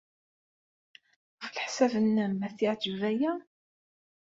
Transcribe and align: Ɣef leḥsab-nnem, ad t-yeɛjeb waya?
Ɣef 1.41 1.53
leḥsab-nnem, 1.55 2.33
ad 2.47 2.53
t-yeɛjeb 2.57 2.95
waya? 3.01 3.33